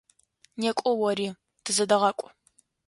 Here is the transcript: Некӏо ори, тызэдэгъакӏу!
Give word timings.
Некӏо 0.59 0.91
ори, 1.09 1.27
тызэдэгъакӏу! 1.63 2.27